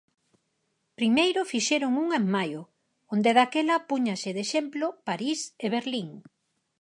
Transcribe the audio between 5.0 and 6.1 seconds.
París e Berlín.